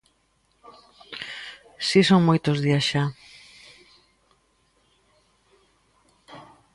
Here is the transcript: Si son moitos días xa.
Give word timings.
Si 1.87 1.99
son 2.09 2.21
moitos 2.29 2.57
días 2.65 2.85
xa. 2.91 3.03